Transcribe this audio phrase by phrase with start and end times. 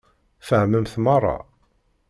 [0.47, 1.37] Fehment meṛṛa?